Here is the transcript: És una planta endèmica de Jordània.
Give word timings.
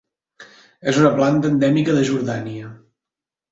És 0.91 0.99
una 1.01 1.11
planta 1.19 1.53
endèmica 1.55 1.97
de 1.99 2.03
Jordània. 2.11 2.75